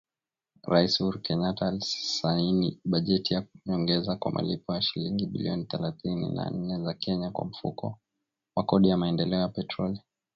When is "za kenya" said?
6.85-7.31